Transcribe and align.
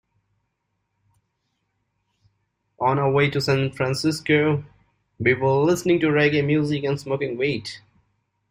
On 2.79 2.97
our 2.97 3.11
way 3.11 3.29
to 3.29 3.39
San 3.39 3.71
Francisco, 3.71 4.65
we 5.19 5.35
were 5.35 5.51
listening 5.63 5.99
to 5.99 6.07
reggae 6.07 6.43
music 6.43 6.85
and 6.85 6.99
smoking 6.99 7.37
weed. 7.37 7.69